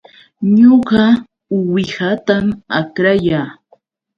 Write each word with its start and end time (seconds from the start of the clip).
Ñuqa 0.55 1.05
uwihatam 1.57 2.45
akrayaa 2.79 3.49